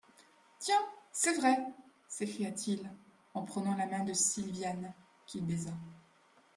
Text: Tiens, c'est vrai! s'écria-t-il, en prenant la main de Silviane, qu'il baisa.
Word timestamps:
Tiens, 0.57 0.83
c'est 1.11 1.37
vrai! 1.37 1.59
s'écria-t-il, 2.07 2.89
en 3.35 3.43
prenant 3.43 3.75
la 3.77 3.85
main 3.85 4.03
de 4.03 4.13
Silviane, 4.13 4.93
qu'il 5.27 5.45
baisa. 5.45 5.73